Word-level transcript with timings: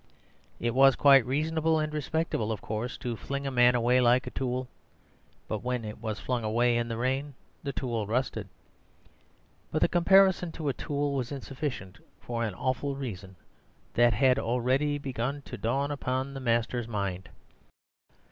It 0.59 0.73
was 0.73 0.95
quite 0.95 1.23
reasonable 1.27 1.77
and 1.77 1.93
respectable, 1.93 2.51
of 2.51 2.59
course, 2.59 2.97
to 2.97 3.15
fling 3.15 3.45
a 3.45 3.51
man 3.51 3.75
away 3.75 4.01
like 4.01 4.25
a 4.25 4.31
tool; 4.31 4.67
but 5.47 5.63
when 5.63 5.85
it 5.85 5.99
was 6.01 6.19
flung 6.19 6.43
away 6.43 6.75
in 6.75 6.87
the 6.87 6.97
rain 6.97 7.35
the 7.61 7.71
tool 7.71 8.07
rusted. 8.07 8.49
But 9.71 9.83
the 9.83 9.87
comparison 9.87 10.51
to 10.53 10.69
a 10.69 10.73
tool 10.73 11.13
was 11.13 11.31
insufficient 11.31 11.99
for 12.19 12.43
an 12.43 12.55
awful 12.55 12.95
reason 12.95 13.35
that 13.93 14.13
had 14.13 14.39
already 14.39 14.97
begun 14.97 15.43
to 15.43 15.55
dawn 15.55 15.91
upon 15.91 16.33
the 16.33 16.39
master's 16.39 16.87
mind. 16.87 17.29